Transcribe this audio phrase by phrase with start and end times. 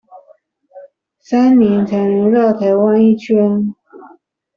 [1.19, 3.75] 三年才能繞台灣一圈